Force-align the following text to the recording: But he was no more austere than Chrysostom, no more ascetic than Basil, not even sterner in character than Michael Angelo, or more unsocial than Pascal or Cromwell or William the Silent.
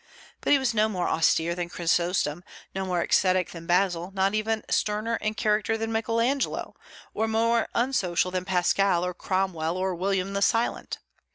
But 0.39 0.51
he 0.51 0.57
was 0.57 0.73
no 0.73 0.89
more 0.89 1.07
austere 1.07 1.53
than 1.53 1.69
Chrysostom, 1.69 2.43
no 2.73 2.85
more 2.87 3.03
ascetic 3.03 3.51
than 3.51 3.67
Basil, 3.67 4.09
not 4.15 4.33
even 4.33 4.63
sterner 4.67 5.17
in 5.17 5.35
character 5.35 5.77
than 5.77 5.91
Michael 5.91 6.19
Angelo, 6.19 6.73
or 7.13 7.27
more 7.27 7.67
unsocial 7.75 8.31
than 8.31 8.43
Pascal 8.43 9.05
or 9.05 9.13
Cromwell 9.13 9.77
or 9.77 9.93
William 9.93 10.33
the 10.33 10.41
Silent. 10.41 10.97